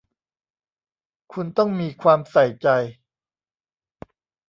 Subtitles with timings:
[1.33, 2.67] คุณต้องมีความใส่ใจ